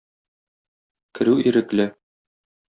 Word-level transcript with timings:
Керү 1.19 1.37
ирекле. 1.53 1.89